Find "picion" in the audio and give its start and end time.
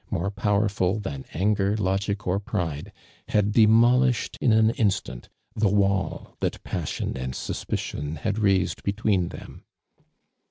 7.65-8.17